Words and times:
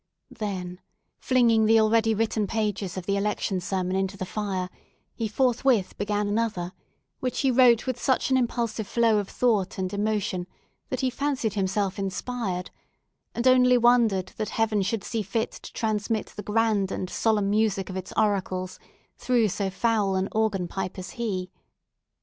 Then 0.31 0.79
flinging 1.19 1.67
the 1.67 1.79
already 1.79 2.15
written 2.15 2.47
pages 2.47 2.97
of 2.97 3.05
the 3.05 3.17
Election 3.17 3.59
Sermon 3.61 3.95
into 3.95 4.17
the 4.17 4.25
fire, 4.25 4.67
he 5.13 5.27
forthwith 5.27 5.95
began 5.95 6.27
another, 6.27 6.73
which 7.19 7.41
he 7.41 7.51
wrote 7.51 7.85
with 7.85 7.99
such 8.01 8.31
an 8.31 8.35
impulsive 8.37 8.87
flow 8.87 9.19
of 9.19 9.29
thought 9.29 9.77
and 9.77 9.93
emotion, 9.93 10.47
that 10.89 11.01
he 11.01 11.11
fancied 11.11 11.53
himself 11.53 11.99
inspired; 11.99 12.71
and 13.35 13.47
only 13.47 13.77
wondered 13.77 14.29
that 14.37 14.49
Heaven 14.49 14.81
should 14.81 15.03
see 15.03 15.21
fit 15.21 15.51
to 15.51 15.71
transmit 15.71 16.33
the 16.35 16.41
grand 16.41 16.91
and 16.91 17.07
solemn 17.07 17.51
music 17.51 17.87
of 17.87 17.95
its 17.95 18.11
oracles 18.17 18.79
through 19.19 19.49
so 19.49 19.69
foul 19.69 20.15
an 20.15 20.29
organ 20.31 20.67
pipe 20.67 20.97
as 20.97 21.11
he. 21.11 21.51